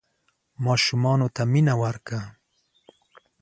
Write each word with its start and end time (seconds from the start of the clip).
ماشومانو 0.65 1.27
ته 1.35 1.41
مینه 1.51 1.73
ورکړه. 1.81 2.21